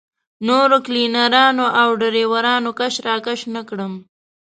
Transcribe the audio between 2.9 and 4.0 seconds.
راکش نه کړم.